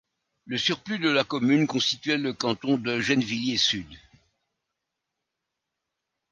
[0.47, 3.85] Le surplus de la commune constituait le canton de Gennevilliers-Sud.